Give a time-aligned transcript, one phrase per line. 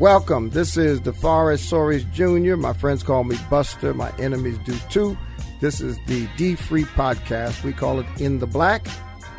[0.00, 0.48] Welcome.
[0.48, 2.56] This is DeForest Soaries Jr.
[2.56, 3.92] My friends call me Buster.
[3.92, 5.14] My enemies do too.
[5.60, 7.62] This is the D Free podcast.
[7.62, 8.86] We call it In the Black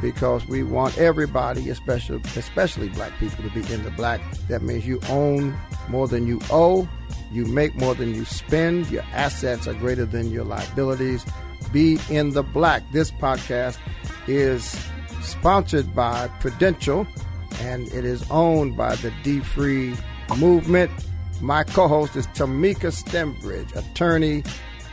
[0.02, 4.21] because we want everybody, especially especially black people, to be in the black.
[4.50, 6.88] That means you own more than you owe,
[7.32, 11.25] you make more than you spend, your assets are greater than your liabilities.
[11.73, 12.84] Be in the black.
[12.91, 13.80] This podcast
[14.28, 14.80] is
[15.23, 17.07] sponsored by Prudential
[17.62, 19.96] and it is owned by the D Free
[20.36, 20.91] movement.
[21.41, 24.44] My co host is Tamika Stembridge, attorney,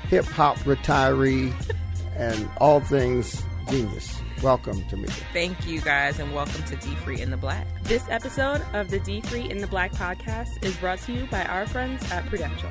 [0.09, 1.53] hip hop retiree,
[2.17, 4.21] and all things genius.
[4.43, 5.23] Welcome, Tamika.
[5.33, 7.67] Thank you guys, and welcome to D Free in the Black.
[7.85, 11.45] This episode of the D Free in the Black podcast is brought to you by
[11.45, 12.71] our friends at Prudential.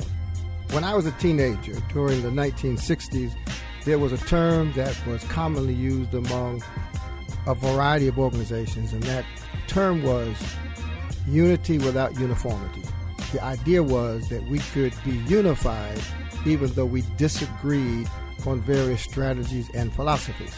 [0.71, 3.33] When I was a teenager during the 1960s,
[3.85, 6.63] there was a term that was commonly used among
[7.45, 9.25] a variety of organizations, and that
[9.67, 10.35] term was
[11.27, 12.83] unity without uniformity.
[13.31, 15.99] The idea was that we could be unified
[16.45, 18.09] even though we disagreed
[18.45, 20.53] on various strategies and philosophies.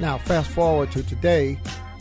[0.00, 1.58] Now, fast forward to today,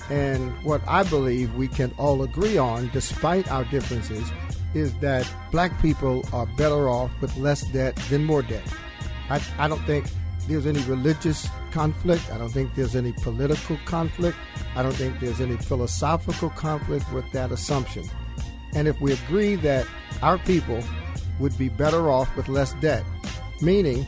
[0.09, 4.31] and what I believe we can all agree on, despite our differences,
[4.73, 8.63] is that black people are better off with less debt than more debt.
[9.29, 10.05] I, I don't think
[10.47, 12.29] there's any religious conflict.
[12.31, 14.37] I don't think there's any political conflict.
[14.75, 18.03] I don't think there's any philosophical conflict with that assumption.
[18.73, 19.87] And if we agree that
[20.21, 20.81] our people
[21.39, 23.03] would be better off with less debt,
[23.61, 24.05] meaning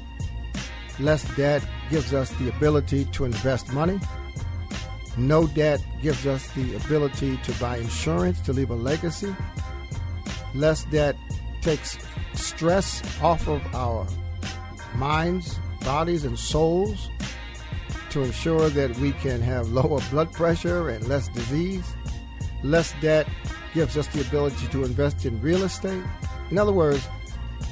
[1.00, 4.00] less debt gives us the ability to invest money,
[5.17, 9.36] no debt gives us the ability to buy insurance to leave a legacy,
[10.53, 11.16] less debt
[11.61, 11.98] takes
[12.33, 14.08] stress off of our
[14.95, 17.09] minds, bodies, and souls
[18.14, 21.95] to ensure that we can have lower blood pressure and less disease.
[22.61, 23.28] Less debt
[23.73, 26.03] gives us the ability to invest in real estate.
[26.52, 27.08] In other words,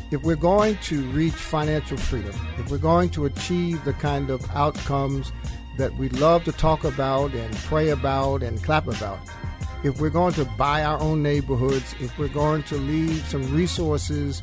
[0.09, 4.43] if we're going to reach financial freedom, if we're going to achieve the kind of
[4.51, 5.31] outcomes
[5.77, 9.19] that we love to talk about and pray about and clap about,
[9.83, 14.41] if we're going to buy our own neighborhoods, if we're going to leave some resources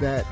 [0.00, 0.24] that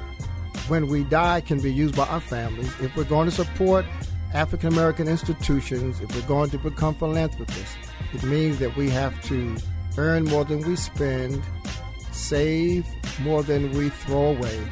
[0.68, 3.84] when we die can be used by our families, if we're going to support
[4.32, 7.76] African American institutions, if we're going to become philanthropists,
[8.12, 9.56] it means that we have to
[9.98, 11.42] earn more than we spend,
[12.12, 12.86] save
[13.20, 14.68] more than we throw away.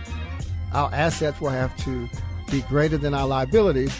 [0.72, 2.08] Our assets will have to
[2.50, 3.98] be greater than our liabilities.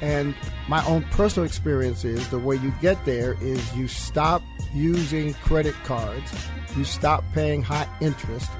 [0.00, 0.34] And
[0.68, 4.42] my own personal experience is the way you get there is you stop
[4.72, 6.32] using credit cards,
[6.76, 8.50] you stop paying high interest,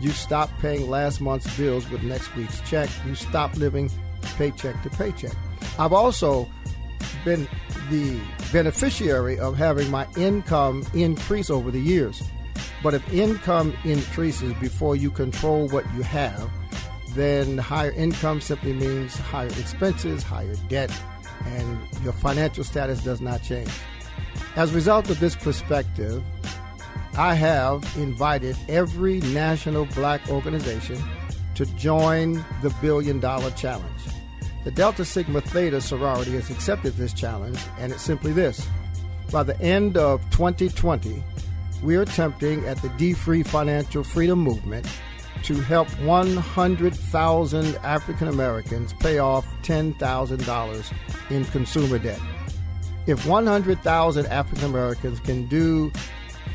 [0.00, 3.90] you stop paying last month's bills with next week's check, you stop living
[4.36, 5.34] paycheck to paycheck.
[5.78, 6.48] I've also
[7.24, 7.48] been
[7.90, 8.20] the
[8.52, 12.22] beneficiary of having my income increase over the years.
[12.82, 16.50] But if income increases before you control what you have,
[17.10, 20.92] then higher income simply means higher expenses, higher debt,
[21.44, 23.70] and your financial status does not change.
[24.54, 26.22] As a result of this perspective,
[27.18, 31.02] I have invited every national black organization
[31.54, 34.02] to join the Billion Dollar Challenge.
[34.66, 38.66] The Delta Sigma Theta sorority has accepted this challenge, and it's simply this.
[39.30, 41.22] By the end of 2020,
[41.84, 44.84] we are attempting at the D Free Financial Freedom Movement
[45.44, 50.92] to help 100,000 African Americans pay off $10,000
[51.30, 52.20] in consumer debt.
[53.06, 55.92] If 100,000 African Americans can do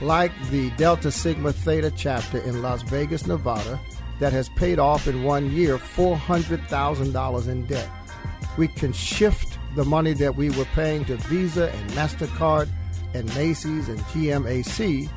[0.02, 3.80] like the Delta Sigma Theta chapter in Las Vegas, Nevada,
[4.20, 7.90] that has paid off in one year $400,000 in debt,
[8.58, 12.70] we can shift the money that we were paying to Visa and MasterCard
[13.14, 15.10] and Macy's and GMAC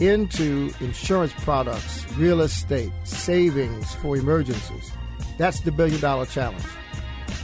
[0.00, 4.90] into insurance products, real estate, savings for emergencies.
[5.36, 6.64] That's the billion dollar challenge.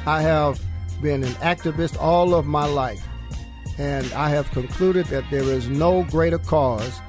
[0.07, 0.61] I have
[1.03, 3.07] been an activist all of my life,
[3.79, 7.01] and I have concluded that there is no greater cause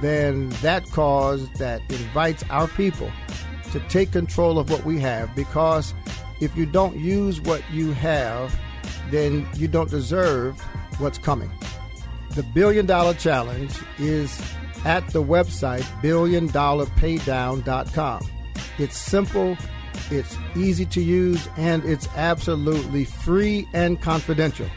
[0.00, 3.10] than that cause that invites our people
[3.72, 5.94] to take control of what we have because
[6.40, 8.58] if you don't use what you have,
[9.10, 10.60] then you don't deserve
[10.98, 11.52] what's coming.
[12.30, 14.40] The Billion Dollar Challenge is
[14.84, 18.30] at the website billiondollarpaydown.com.
[18.78, 19.58] It's simple,
[20.10, 24.70] it's easy to use, and it's absolutely free and confidential.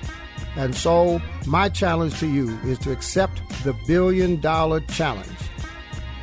[0.56, 5.30] And so, my challenge to you is to accept the Billion Dollar Challenge.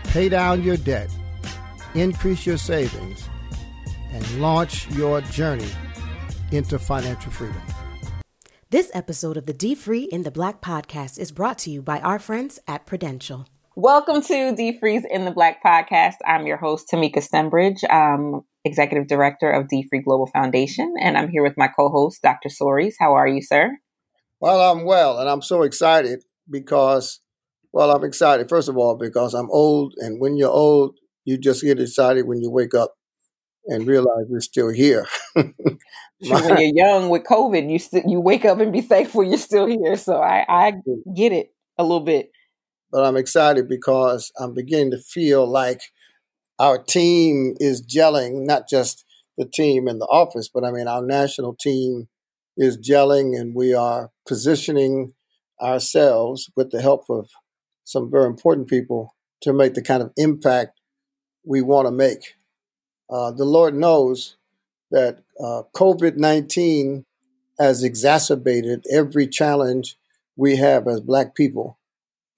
[0.04, 1.10] Pay down your debt,
[1.94, 3.29] increase your savings,
[4.12, 5.70] and launch your journey
[6.52, 7.62] into financial freedom.
[8.70, 12.00] This episode of the D Free in the Black podcast is brought to you by
[12.00, 13.46] our friends at Prudential.
[13.76, 16.16] Welcome to D Defreeze in the Black podcast.
[16.26, 21.42] I'm your host, Tamika Stembridge, um, Executive Director of Defree Global Foundation, and I'm here
[21.42, 22.48] with my co-host, Dr.
[22.48, 22.96] Soaries.
[22.98, 23.78] How are you, sir?
[24.40, 27.20] Well, I'm well, and I'm so excited because,
[27.72, 31.62] well, I'm excited first of all because I'm old, and when you're old, you just
[31.62, 32.94] get excited when you wake up
[33.70, 35.06] and realize we're still here.
[35.32, 35.54] when
[36.20, 39.96] you're young with COVID, you st- you wake up and be thankful you're still here.
[39.96, 40.72] So I I
[41.14, 42.30] get it a little bit.
[42.90, 45.80] But I'm excited because I'm beginning to feel like
[46.58, 49.04] our team is gelling, not just
[49.38, 52.08] the team in the office, but I mean our national team
[52.56, 55.14] is gelling and we are positioning
[55.62, 57.28] ourselves with the help of
[57.84, 60.80] some very important people to make the kind of impact
[61.46, 62.34] we want to make.
[63.10, 64.36] Uh, the Lord knows
[64.90, 67.04] that uh, COVID 19
[67.58, 69.96] has exacerbated every challenge
[70.36, 71.78] we have as Black people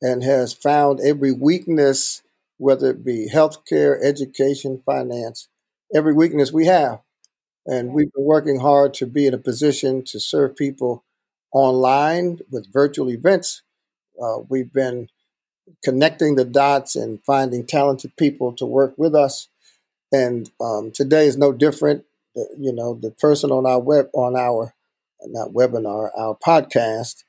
[0.02, 2.22] and has found every weakness,
[2.58, 5.48] whether it be healthcare, education, finance,
[5.94, 7.00] every weakness we have.
[7.66, 11.04] And we've been working hard to be in a position to serve people
[11.52, 13.62] online with virtual events.
[14.22, 15.08] Uh, we've been
[15.84, 19.48] connecting the dots and finding talented people to work with us.
[20.12, 22.04] And um, today is no different.
[22.58, 24.74] You know, the person on our web, on our
[25.24, 27.24] not webinar, our podcast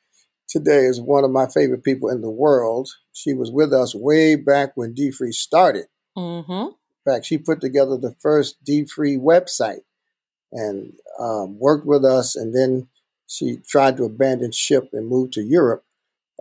[0.48, 2.90] today is one of my favorite people in the world.
[3.12, 5.86] She was with us way back when Defree started.
[6.18, 6.52] Mm-hmm.
[6.52, 9.82] In fact, she put together the first Defree website
[10.52, 12.88] and um, worked with us, and then
[13.28, 15.84] she tried to abandon ship and move to Europe.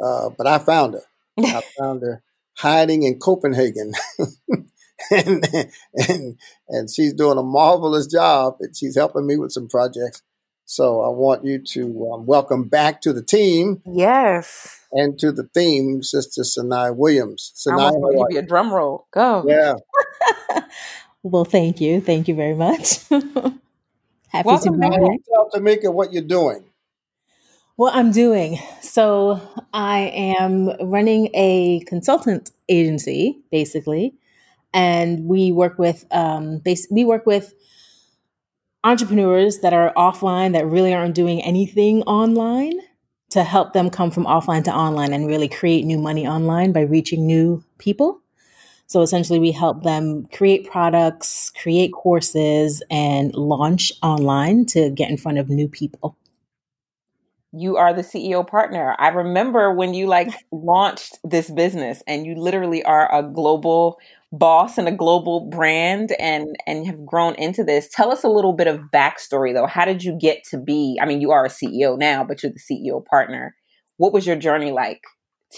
[0.03, 1.05] Uh, but I found her.
[1.38, 2.23] I found her
[2.59, 3.93] hiding in Copenhagen.
[5.10, 5.44] and,
[5.94, 6.38] and
[6.69, 8.56] and she's doing a marvelous job.
[8.60, 10.22] And she's helping me with some projects.
[10.64, 13.82] So I want you to um, welcome back to the team.
[13.84, 14.81] Yes.
[14.93, 17.52] And to the theme, Sister Sonaya Williams.
[17.54, 19.06] Sonaya, I want to give you a drum roll.
[19.10, 19.44] Go.
[19.46, 19.75] Yeah.
[21.22, 22.00] well, thank you.
[22.00, 23.00] Thank you very much.
[23.08, 25.16] Happy welcome to be here.
[25.28, 26.64] Tell Tamika what you're doing.
[27.76, 28.58] What I'm doing.
[28.81, 29.40] So
[29.75, 34.14] I am running a consultant agency, basically,
[34.75, 37.55] and we work with um, we work with
[38.85, 42.81] entrepreneurs that are offline that really aren't doing anything online
[43.31, 46.81] to help them come from offline to online and really create new money online by
[46.81, 48.21] reaching new people.
[48.87, 55.17] So essentially, we help them create products, create courses, and launch online to get in
[55.17, 56.17] front of new people
[57.52, 58.96] you are the CEO partner.
[58.99, 63.99] I remember when you like launched this business and you literally are a global
[64.32, 67.88] boss and a global brand and and have grown into this.
[67.88, 69.66] Tell us a little bit of backstory though.
[69.66, 70.99] How did you get to be?
[71.00, 73.54] I mean, you are a CEO now, but you're the CEO partner.
[73.99, 75.02] What was your journey like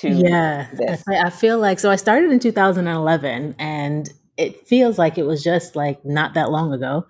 [0.01, 0.67] to Yeah.
[0.75, 1.05] This?
[1.09, 5.77] I feel like so I started in 2011 and it feels like it was just
[5.77, 7.07] like not that long ago.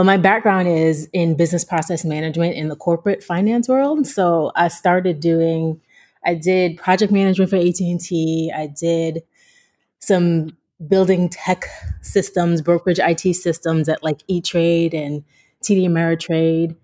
[0.00, 4.06] But my background is in business process management in the corporate finance world.
[4.06, 5.78] So I started doing,
[6.24, 8.50] I did project management for AT&T.
[8.56, 9.22] I did
[9.98, 10.56] some
[10.88, 11.66] building tech
[12.00, 15.22] systems, brokerage IT systems at like E-Trade and
[15.62, 16.76] TD Ameritrade.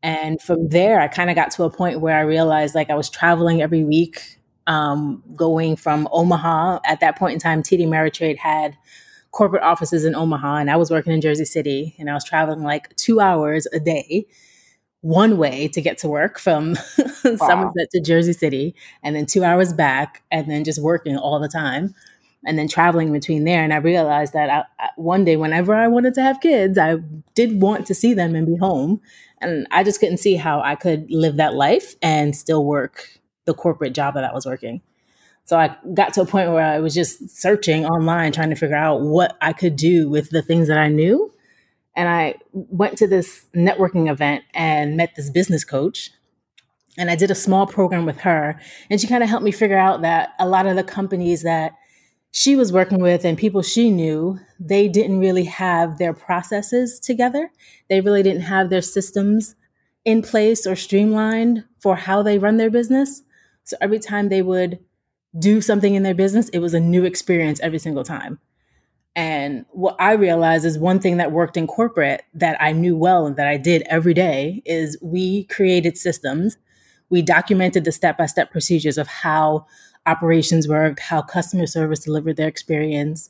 [0.00, 2.94] And from there, I kind of got to a point where I realized like I
[2.94, 4.38] was traveling every week,
[4.68, 6.78] um, going from Omaha.
[6.86, 8.78] At that point in time, TD Ameritrade had
[9.32, 12.62] corporate offices in Omaha and I was working in Jersey City and I was traveling
[12.62, 14.26] like two hours a day
[15.02, 16.72] one way to get to work from
[17.24, 17.36] wow.
[17.36, 21.48] Somerset to Jersey City and then two hours back and then just working all the
[21.48, 21.94] time
[22.44, 23.62] and then traveling between there.
[23.62, 26.96] And I realized that I, I, one day, whenever I wanted to have kids, I
[27.34, 29.00] did want to see them and be home.
[29.40, 33.54] And I just couldn't see how I could live that life and still work the
[33.54, 34.82] corporate job that I was working.
[35.52, 38.74] So I got to a point where I was just searching online, trying to figure
[38.74, 41.30] out what I could do with the things that I knew.
[41.94, 46.08] And I went to this networking event and met this business coach.
[46.96, 48.58] And I did a small program with her.
[48.88, 51.74] And she kind of helped me figure out that a lot of the companies that
[52.30, 57.50] she was working with and people she knew, they didn't really have their processes together.
[57.90, 59.54] They really didn't have their systems
[60.02, 63.20] in place or streamlined for how they run their business.
[63.64, 64.78] So every time they would
[65.38, 68.38] do something in their business, it was a new experience every single time.
[69.14, 73.26] And what I realized is one thing that worked in corporate that I knew well
[73.26, 76.56] and that I did every day is we created systems.
[77.10, 79.66] We documented the step by step procedures of how
[80.06, 83.28] operations worked, how customer service delivered their experience,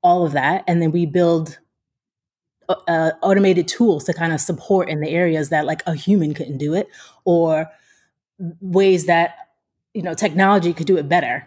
[0.00, 0.62] all of that.
[0.68, 1.58] And then we build
[2.68, 6.34] uh, uh automated tools to kind of support in the areas that like a human
[6.34, 6.88] couldn't do it
[7.24, 7.70] or
[8.60, 9.45] ways that
[9.96, 11.46] you know technology could do it better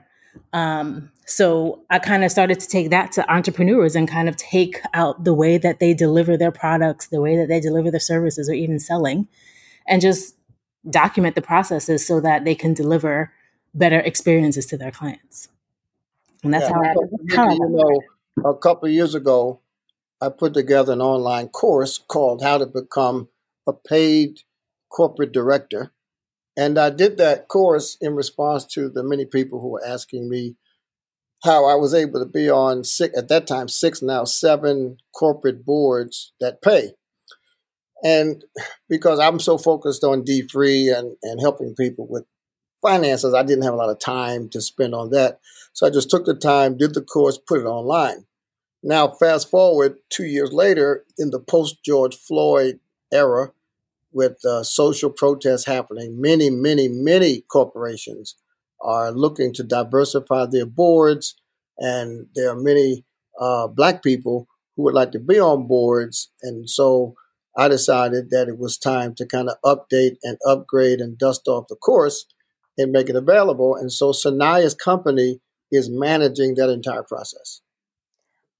[0.53, 4.81] Um, so I kind of started to take that to entrepreneurs and kind of take
[4.93, 8.49] out the way that they deliver their products, the way that they deliver their services,
[8.49, 9.27] or even selling,
[9.87, 10.35] and just
[10.89, 13.31] document the processes so that they can deliver
[13.73, 15.49] better experiences to their clients.
[16.43, 16.93] And that's yeah,
[17.35, 19.61] how, I, you know, a couple of years ago,
[20.21, 23.29] I put together an online course called How to Become
[23.67, 24.41] a Paid
[24.89, 25.91] Corporate Director.
[26.59, 30.57] And I did that course in response to the many people who were asking me
[31.45, 35.65] how I was able to be on six, at that time, six, now seven corporate
[35.65, 36.95] boards that pay.
[38.03, 38.43] And
[38.89, 42.25] because I'm so focused on D Free and, and helping people with
[42.81, 45.39] finances, I didn't have a lot of time to spend on that.
[45.71, 48.25] So I just took the time, did the course, put it online.
[48.83, 52.81] Now, fast forward two years later, in the post George Floyd
[53.13, 53.53] era,
[54.11, 58.35] with uh, social protests happening, many, many, many corporations
[58.81, 61.35] are looking to diversify their boards,
[61.77, 63.05] and there are many
[63.39, 66.31] uh, black people who would like to be on boards.
[66.41, 67.15] And so
[67.57, 71.67] I decided that it was time to kind of update and upgrade and dust off
[71.67, 72.25] the course
[72.77, 73.75] and make it available.
[73.75, 77.61] And so Sonaya's company is managing that entire process.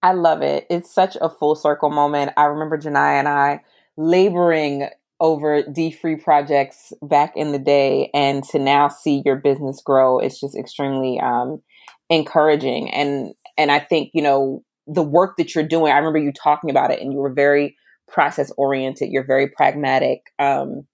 [0.03, 0.65] I love it.
[0.69, 2.33] It's such a full circle moment.
[2.37, 3.61] I remember Janiyah and I
[3.97, 4.87] laboring
[5.19, 10.19] over D free projects back in the day, and to now see your business grow,
[10.19, 11.61] it's just extremely um,
[12.09, 12.89] encouraging.
[12.91, 15.91] And and I think you know the work that you're doing.
[15.91, 17.75] I remember you talking about it, and you were very
[18.07, 19.09] process oriented.
[19.11, 20.87] You're very pragmatic, um,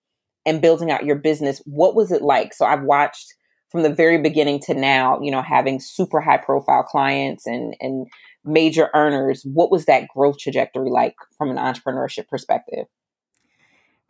[0.45, 1.61] and building out your business.
[1.65, 2.53] What was it like?
[2.53, 3.33] So I've watched
[3.71, 5.19] from the very beginning to now.
[5.21, 8.07] You know, having super high profile clients and and
[8.43, 9.45] major earners.
[9.53, 12.85] What was that growth trajectory like from an entrepreneurship perspective?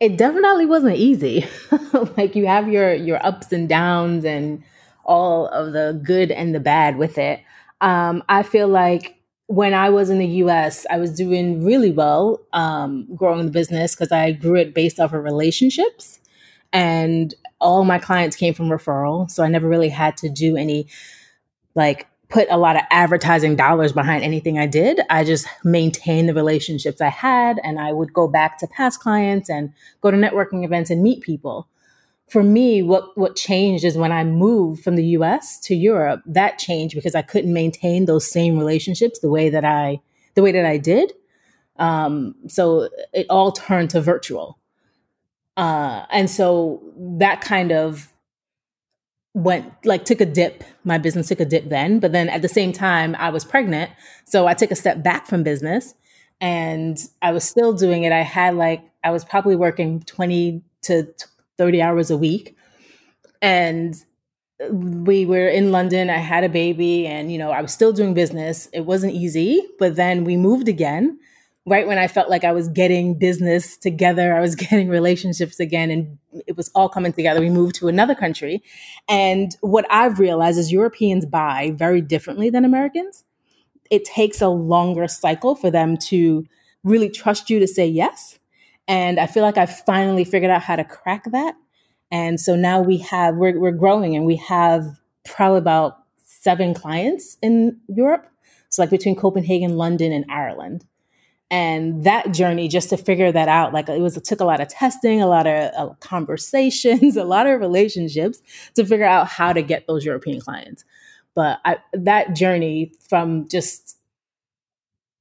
[0.00, 1.46] It definitely wasn't easy.
[2.16, 4.62] like you have your your ups and downs and
[5.04, 7.40] all of the good and the bad with it.
[7.80, 12.40] Um, I feel like when I was in the US, I was doing really well
[12.52, 16.20] um, growing the business because I grew it based off of relationships.
[16.72, 19.30] And all my clients came from referral.
[19.30, 20.88] So I never really had to do any
[21.74, 25.00] like put a lot of advertising dollars behind anything I did.
[25.10, 29.48] I just maintained the relationships I had and I would go back to past clients
[29.48, 31.68] and go to networking events and meet people.
[32.28, 36.58] For me, what what changed is when I moved from the US to Europe, that
[36.58, 40.00] changed because I couldn't maintain those same relationships the way that I
[40.34, 41.12] the way that I did.
[41.78, 44.58] Um, so it all turned to virtual.
[45.56, 48.12] Uh, and so that kind of
[49.36, 50.64] went like took a dip.
[50.82, 53.90] My business took a dip then but then at the same time i was pregnant.
[54.24, 55.94] So i took a step back from business
[56.40, 58.12] and i was still doing it.
[58.12, 61.06] I had like i was probably working 20 to
[61.58, 62.56] 30 hours a week.
[63.42, 63.94] And
[64.70, 66.08] we were in london.
[66.08, 68.70] I had a baby and you know i was still doing business.
[68.72, 71.18] It wasn't easy but then we moved again
[71.66, 75.90] right when I felt like I was getting business together, I was getting relationships again,
[75.90, 77.40] and it was all coming together.
[77.40, 78.62] We moved to another country.
[79.08, 83.24] And what I've realized is Europeans buy very differently than Americans.
[83.90, 86.46] It takes a longer cycle for them to
[86.84, 88.38] really trust you to say yes.
[88.88, 91.54] And I feel like I've finally figured out how to crack that.
[92.12, 94.84] And so now we have, we're, we're growing and we have
[95.24, 98.28] probably about seven clients in Europe.
[98.68, 100.84] So, like between Copenhagen, London, and Ireland
[101.50, 104.60] and that journey just to figure that out like it was it took a lot
[104.60, 108.42] of testing a lot of uh, conversations a lot of relationships
[108.74, 110.84] to figure out how to get those european clients
[111.34, 113.98] but I, that journey from just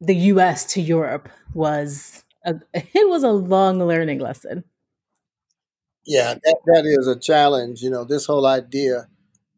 [0.01, 4.63] the us to europe was a, it was a long learning lesson
[6.05, 9.07] yeah that, that is a challenge you know this whole idea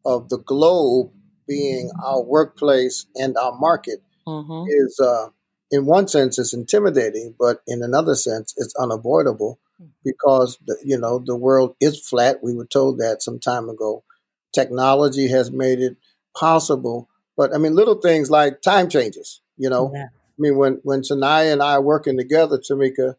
[0.04, 1.12] of the globe
[1.46, 4.64] being our workplace and our market mm-hmm.
[4.68, 5.28] is uh
[5.70, 9.86] in one sense it's intimidating, but in another sense it's unavoidable hmm.
[10.04, 12.42] because the, you know the world is flat.
[12.42, 14.04] We were told that some time ago.
[14.52, 15.96] Technology has made it
[16.36, 19.40] possible, but I mean little things like time changes.
[19.56, 20.06] You know, yeah.
[20.06, 23.16] I mean when when Sonaya and I are working together, Tamika,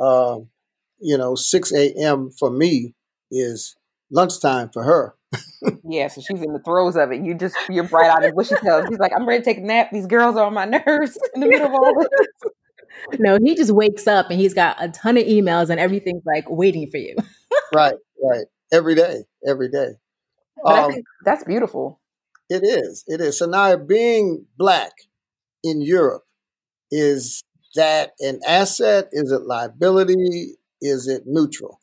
[0.00, 0.38] uh,
[1.00, 2.30] you know, six a.m.
[2.30, 2.94] for me
[3.30, 3.76] is
[4.10, 5.14] lunchtime for her
[5.84, 7.22] yeah, so she's in the throes of it.
[7.22, 8.86] You just you're bright out of bushy tails.
[8.88, 9.90] He's like, I'm ready to take a nap.
[9.92, 13.18] These girls are on my nerves in the middle of all this.
[13.18, 16.44] No, he just wakes up and he's got a ton of emails and everything's like
[16.48, 17.16] waiting for you.
[17.74, 18.46] right, right.
[18.72, 19.92] Every day, every day.
[20.64, 20.92] Um,
[21.24, 22.00] that's beautiful.
[22.50, 23.04] It is.
[23.06, 23.38] It is.
[23.38, 24.92] So now being black
[25.62, 26.24] in Europe,
[26.90, 27.42] is
[27.76, 29.08] that an asset?
[29.12, 30.56] Is it liability?
[30.80, 31.80] Is it neutral?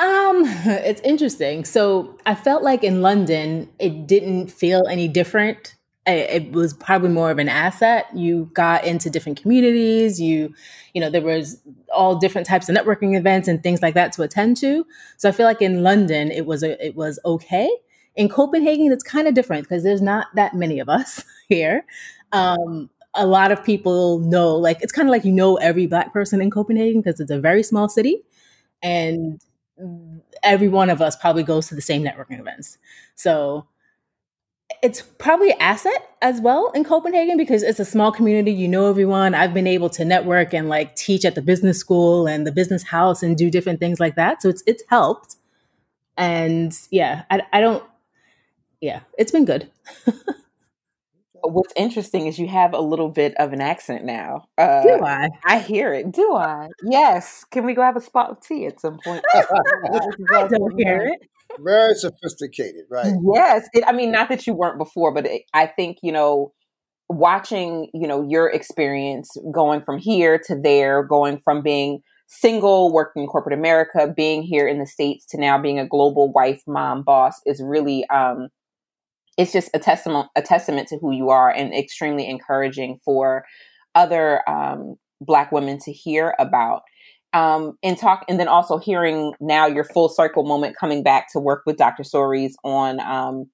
[0.00, 1.64] Um, it's interesting.
[1.64, 5.76] So I felt like in London, it didn't feel any different.
[6.06, 8.06] It was probably more of an asset.
[8.14, 10.20] You got into different communities.
[10.20, 10.52] You,
[10.94, 11.60] you know, there was
[11.94, 14.84] all different types of networking events and things like that to attend to.
[15.18, 17.70] So I feel like in London, it was a, it was okay.
[18.16, 21.84] In Copenhagen, it's kind of different because there's not that many of us here.
[22.32, 26.12] Um, a lot of people know, like, it's kind of like you know every Black
[26.12, 28.22] person in Copenhagen because it's a very small city.
[28.82, 29.40] And
[30.42, 32.78] every one of us probably goes to the same networking events.
[33.14, 33.66] So
[34.82, 38.52] it's probably asset as well in Copenhagen because it's a small community.
[38.52, 39.34] You know everyone.
[39.34, 42.84] I've been able to network and like teach at the business school and the business
[42.84, 44.42] house and do different things like that.
[44.42, 45.36] So it's it's helped.
[46.16, 47.84] And yeah, I, I don't.
[48.80, 49.70] Yeah, it's been good.
[51.42, 54.44] What's interesting is you have a little bit of an accent now.
[54.58, 55.28] Uh, Do I?
[55.44, 56.10] I hear it.
[56.12, 56.68] Do I?
[56.84, 57.44] Yes.
[57.50, 59.22] Can we go have a spot of tea at some point?
[59.34, 61.28] I don't hear it.
[61.58, 63.12] Very sophisticated, right?
[63.34, 63.68] Yes.
[63.72, 66.52] It, I mean, not that you weren't before, but it, I think you know,
[67.08, 73.22] watching you know your experience going from here to there, going from being single, working
[73.24, 77.02] in corporate America, being here in the states to now being a global wife, mom,
[77.02, 78.06] boss is really.
[78.10, 78.48] um
[79.40, 83.44] it's just a testament a testament to who you are and extremely encouraging for
[83.94, 86.82] other um, black women to hear about
[87.32, 91.40] um, and talk and then also hearing now your full circle moment coming back to
[91.40, 93.46] work with dr Soaries on um,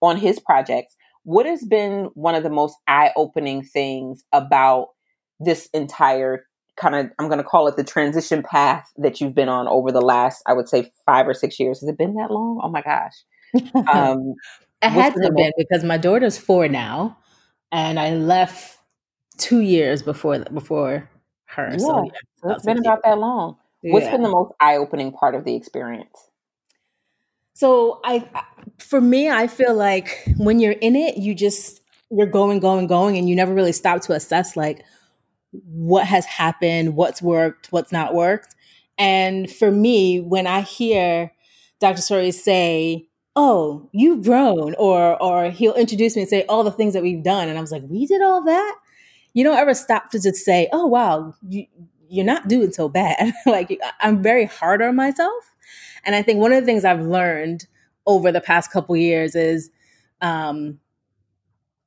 [0.00, 0.96] on his projects.
[1.24, 4.88] What has been one of the most eye-opening things about
[5.40, 6.46] this entire
[6.76, 9.92] kind of i'm going to call it the transition path that you've been on over
[9.92, 11.80] the last i would say five or six years?
[11.80, 12.60] Has it been that long?
[12.62, 13.12] Oh my gosh.
[13.92, 14.34] Um,
[14.84, 17.18] I had to have been because my daughter's four now,
[17.72, 18.78] and I left
[19.38, 21.08] two years before before
[21.46, 21.68] her.
[21.72, 22.04] Yeah, so,
[22.44, 23.56] yeah, it's been about that long.
[23.82, 26.30] What's been the most eye opening part of the experience?
[27.52, 28.28] So I,
[28.78, 33.16] for me, I feel like when you're in it, you just you're going, going, going,
[33.16, 34.84] and you never really stop to assess like
[35.50, 38.54] what has happened, what's worked, what's not worked.
[38.98, 41.32] And for me, when I hear
[41.80, 42.02] Dr.
[42.02, 46.94] Soaries say, oh, you've grown, or or he'll introduce me and say all the things
[46.94, 48.76] that we've done, and I was like, we did all that.
[49.32, 51.66] You don't ever stop to just say, oh wow, you,
[52.08, 53.32] you're not doing so bad.
[53.46, 55.44] like I'm very hard on myself,
[56.04, 57.66] and I think one of the things I've learned
[58.06, 59.70] over the past couple years is.
[60.20, 60.80] Um,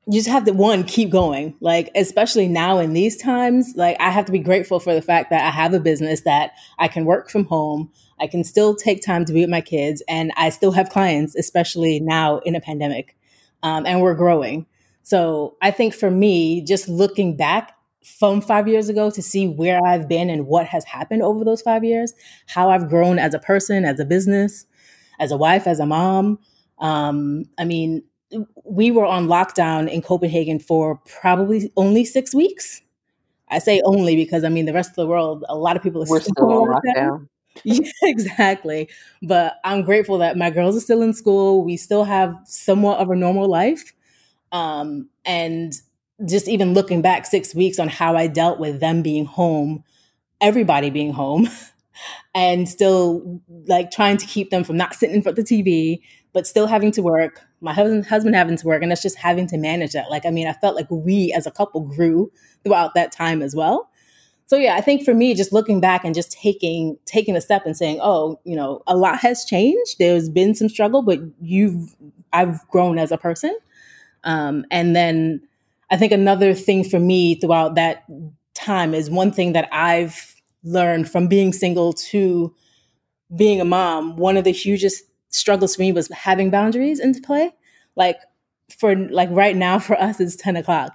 [0.09, 4.09] you just have to one keep going like especially now in these times like i
[4.09, 7.03] have to be grateful for the fact that i have a business that i can
[7.03, 10.49] work from home I can still take time to be with my kids, and I
[10.49, 13.15] still have clients, especially now in a pandemic,
[13.63, 14.65] um, and we're growing.
[15.03, 19.79] So I think for me, just looking back from five years ago to see where
[19.85, 22.13] I've been and what has happened over those five years,
[22.47, 24.65] how I've grown as a person, as a business,
[25.19, 26.39] as a wife, as a mom.
[26.79, 28.03] Um, I mean,
[28.65, 32.81] we were on lockdown in Copenhagen for probably only six weeks.
[33.49, 36.01] I say only because I mean the rest of the world, a lot of people
[36.03, 36.95] are We're still, still on lockdown.
[36.95, 37.27] lockdown.
[37.63, 38.89] Yeah, exactly.
[39.21, 41.63] But I'm grateful that my girls are still in school.
[41.63, 43.93] We still have somewhat of a normal life.
[44.51, 45.73] Um, and
[46.27, 49.83] just even looking back six weeks on how I dealt with them being home,
[50.41, 51.49] everybody being home,
[52.35, 56.01] and still like trying to keep them from not sitting in front of the TV,
[56.33, 57.41] but still having to work.
[57.61, 60.09] My husband husband having to work, and that's just having to manage that.
[60.11, 62.31] Like, I mean, I felt like we as a couple grew
[62.63, 63.89] throughout that time as well
[64.47, 67.65] so yeah i think for me just looking back and just taking taking a step
[67.65, 69.97] and saying oh you know a lot has changed.
[69.99, 71.95] There's been some struggle but you've
[72.33, 73.57] i've grown as a person.
[74.23, 75.41] Um, and then
[75.91, 78.03] i think another thing for me throughout that
[78.55, 82.53] time is one thing that i've learned from being single to
[83.35, 87.53] being a mom one of the hugest struggles for me was having boundaries into play.
[87.95, 88.17] Like
[88.77, 90.93] for like right now for us it's 10 o'clock.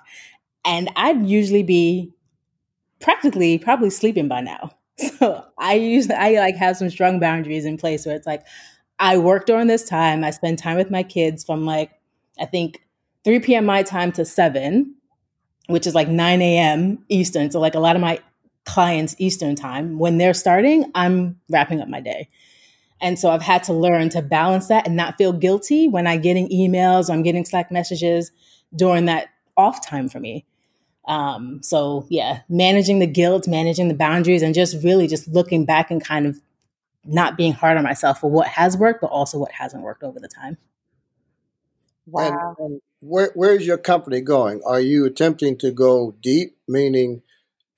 [0.65, 2.13] And i'd usually be
[3.03, 4.71] practically probably sleeping by now.
[5.19, 8.45] So I use I like have some strong boundaries in place where it's like
[8.99, 10.23] I work during this time.
[10.23, 11.91] I spend time with my kids from like
[12.39, 12.83] I think
[13.25, 13.65] 3 p.m.
[13.65, 14.95] my time to 7,
[15.67, 17.05] which is like 9 a.m.
[17.09, 17.51] Eastern.
[17.51, 18.21] So like a lot of my
[18.65, 22.29] clients Eastern time, when they're starting, I'm wrapping up my day.
[23.01, 26.21] And so I've had to learn to balance that and not feel guilty when I'm
[26.21, 28.31] getting emails or I'm getting Slack messages
[28.77, 30.47] during that off time for me.
[31.07, 35.91] Um, so yeah, managing the guilt, managing the boundaries, and just really just looking back
[35.91, 36.41] and kind of
[37.05, 40.21] not being hard on myself for what has worked, but also what hasn't worked over
[40.21, 40.57] the time.
[42.07, 42.57] Wow.
[42.59, 44.61] And, and where, where's your company going?
[44.65, 47.23] Are you attempting to go deep, meaning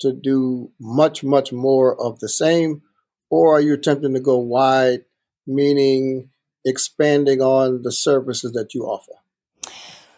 [0.01, 2.83] to do much, much more of the same,
[3.31, 5.05] or are you attempting to go wide
[5.47, 6.31] meaning
[6.65, 9.13] expanding on the services that you offer?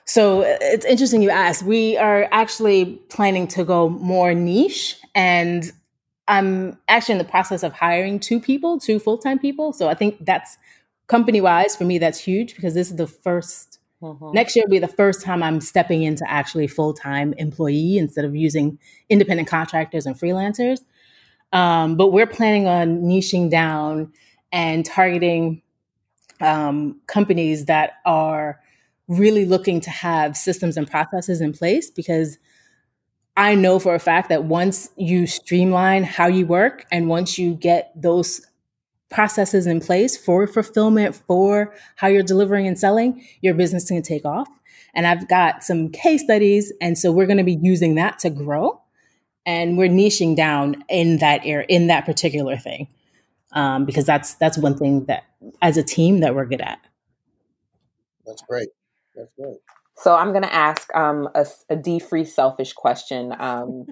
[0.06, 1.64] So it's interesting you ask.
[1.64, 5.70] We are actually planning to go more niche, and
[6.28, 9.72] I'm actually in the process of hiring two people, two full time people.
[9.72, 10.58] So I think that's
[11.08, 14.32] company wise for me, that's huge because this is the 1st mm-hmm.
[14.32, 18.24] Next year will be the first time I'm stepping into actually full time employee instead
[18.24, 20.80] of using independent contractors and freelancers.
[21.52, 24.12] Um, but we're planning on niching down
[24.52, 25.62] and targeting
[26.40, 28.60] um, companies that are
[29.08, 32.38] really looking to have systems and processes in place because
[33.36, 37.54] I know for a fact that once you streamline how you work and once you
[37.54, 38.40] get those
[39.10, 44.24] processes in place for fulfillment, for how you're delivering and selling, your business can take
[44.24, 44.48] off.
[44.94, 46.72] And I've got some case studies.
[46.80, 48.80] And so we're going to be using that to grow.
[49.44, 52.88] And we're niching down in that area, in that particular thing.
[53.52, 55.22] Um, because that's that's one thing that
[55.62, 56.80] as a team that we're good at.
[58.26, 58.68] That's great.
[59.16, 59.56] That's good.
[59.96, 63.34] So I'm going to ask um, a, a D-free selfish question.
[63.38, 63.86] Um,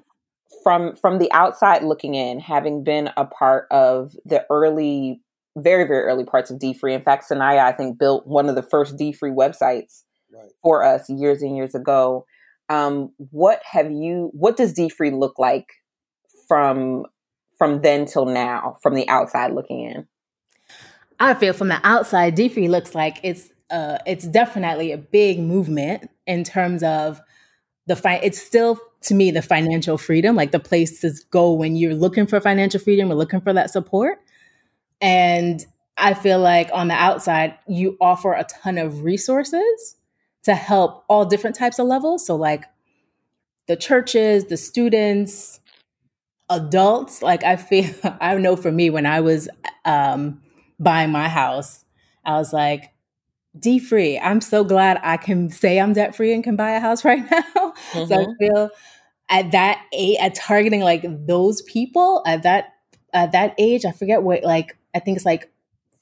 [0.62, 5.20] from from the outside looking in, having been a part of the early,
[5.56, 6.94] very very early parts of D-free.
[6.94, 10.50] In fact, Sonaya I think built one of the first D-free websites right.
[10.62, 12.24] for us years and years ago.
[12.68, 14.30] Um, what have you?
[14.32, 15.66] What does D-free look like
[16.48, 17.04] from
[17.58, 20.06] from then till now, from the outside looking in?
[21.20, 26.08] I feel from the outside, D-free looks like it's uh, it's definitely a big movement
[26.28, 27.20] in terms of
[27.88, 31.94] the fi- it's still to me the financial freedom like the places go when you're
[31.94, 34.20] looking for financial freedom or looking for that support.
[35.00, 35.64] And
[35.96, 39.96] i feel like on the outside you offer a ton of resources
[40.44, 42.24] to help all different types of levels.
[42.24, 42.64] So like
[43.66, 45.58] the churches the students
[46.48, 49.48] adults like i feel i know for me when i was
[49.84, 50.40] um
[50.78, 51.84] buying my house
[52.24, 52.93] i was like
[53.58, 54.18] D free.
[54.18, 57.28] I'm so glad I can say I'm debt free and can buy a house right
[57.30, 57.42] now.
[57.54, 58.06] Mm-hmm.
[58.06, 58.32] So I mm-hmm.
[58.38, 58.70] feel
[59.28, 62.74] at that age, at targeting like those people at that
[63.12, 65.50] at that age, I forget what like I think it's like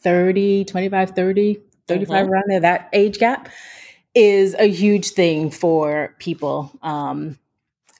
[0.00, 2.32] 30, 25, 30, 35 mm-hmm.
[2.32, 3.48] around there, that age gap
[4.14, 6.70] is a huge thing for people.
[6.82, 7.38] Um,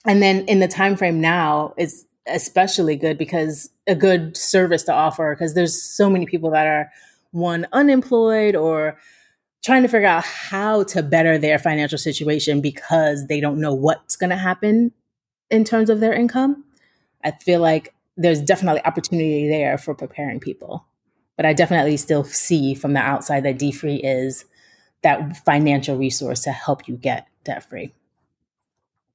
[0.05, 4.93] and then in the time frame now is especially good because a good service to
[4.93, 6.91] offer because there's so many people that are
[7.33, 8.99] one unemployed or
[9.63, 14.17] trying to figure out how to better their financial situation because they don't know what's
[14.17, 14.93] going to happen
[15.51, 16.65] in terms of their income.
[17.25, 20.85] I feel like there's definitely opportunity there for preparing people.
[21.37, 24.45] But I definitely still see from the outside that D free is
[25.03, 27.93] that financial resource to help you get debt free.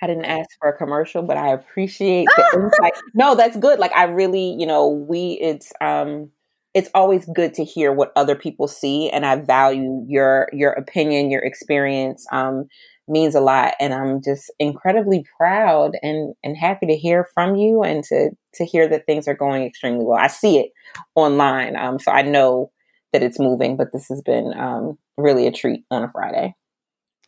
[0.01, 2.93] I didn't ask for a commercial, but I appreciate the insight.
[3.13, 3.79] No, that's good.
[3.79, 6.31] Like I really, you know, we it's um
[6.77, 11.31] it's always good to hear what other people see and i value your your opinion
[11.31, 12.65] your experience um,
[13.07, 17.81] means a lot and i'm just incredibly proud and and happy to hear from you
[17.81, 20.19] and to to hear that things are going extremely well.
[20.19, 20.69] I see it
[21.15, 22.71] online um, so i know
[23.11, 26.53] that it's moving but this has been um, really a treat on a friday.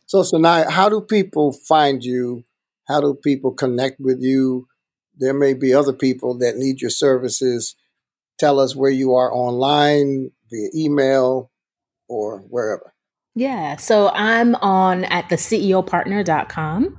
[0.06, 2.44] So tonight how do people find you?
[2.86, 4.68] How do people connect with you?
[5.16, 7.74] There may be other people that need your services
[8.40, 11.50] tell us where you are online via email
[12.08, 12.94] or wherever.
[13.34, 13.76] Yeah.
[13.76, 16.98] So I'm on at the CEOpartner.com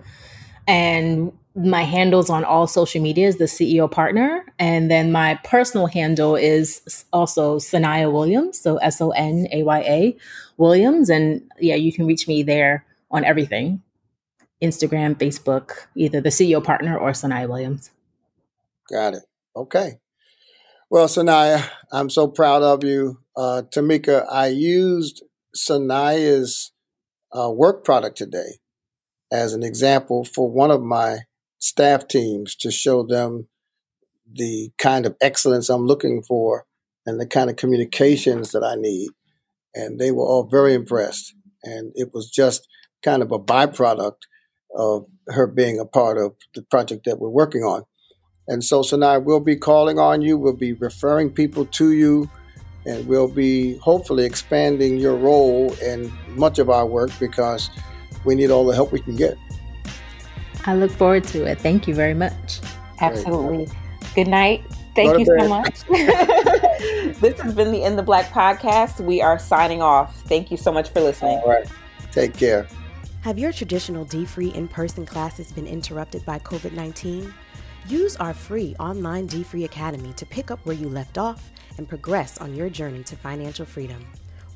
[0.68, 4.46] and my handles on all social media is the CEO partner.
[4.58, 8.58] And then my personal handle is also Sonaya Williams.
[8.58, 10.18] So S O N A Y A
[10.58, 11.10] Williams.
[11.10, 13.82] And yeah, you can reach me there on everything
[14.62, 17.92] Instagram, Facebook, either the CEO partner or Sonaya Williams.
[18.90, 19.24] Got it.
[19.56, 19.98] Okay.
[20.94, 23.20] Well, Sonaya, I'm so proud of you.
[23.38, 25.24] Uh, Tamika, I used
[25.56, 26.74] Sonaya's
[27.32, 28.60] uh, work product today
[29.32, 31.20] as an example for one of my
[31.60, 33.48] staff teams to show them
[34.30, 36.66] the kind of excellence I'm looking for
[37.06, 39.12] and the kind of communications that I need.
[39.74, 41.34] And they were all very impressed.
[41.64, 42.68] And it was just
[43.02, 44.24] kind of a byproduct
[44.76, 47.84] of her being a part of the project that we're working on.
[48.52, 52.30] And so tonight we'll be calling on you, we'll be referring people to you,
[52.86, 57.70] and we'll be hopefully expanding your role in much of our work because
[58.26, 59.38] we need all the help we can get.
[60.66, 61.60] I look forward to it.
[61.60, 62.60] Thank you very much.
[63.00, 63.70] Absolutely.
[64.16, 64.66] Good night.
[64.98, 65.84] Thank you so much.
[67.22, 69.00] this has been the In the Black podcast.
[69.00, 70.24] We are signing off.
[70.24, 71.40] Thank you so much for listening.
[71.40, 71.72] All right.
[72.12, 72.68] Take care.
[73.22, 77.34] Have your traditional D free in person classes been interrupted by COVID 19?
[77.88, 81.89] Use our free online D Free Academy to pick up where you left off and
[81.89, 84.06] progress on your journey to financial freedom.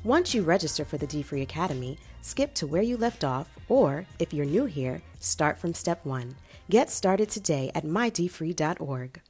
[0.04, 4.06] Once you register for the D Free Academy, skip to where you left off, or
[4.20, 6.36] if you're new here, start from step one.
[6.70, 9.20] Get started today at mydfree.org.